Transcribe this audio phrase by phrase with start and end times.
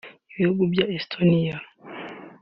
[0.31, 1.55] Ibihugu bya Estonia